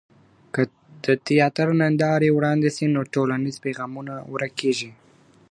که 0.53 0.61
د 1.03 1.07
تیاتر 1.25 1.67
نندارې 1.81 2.29
وړاندي 2.33 2.69
سي، 2.77 2.85
نو 2.95 2.99
ټولنیز 3.13 3.55
پیغامونه 3.65 4.11
نه 4.19 4.23
ورک 4.33 4.51
کیږي. 4.61 4.91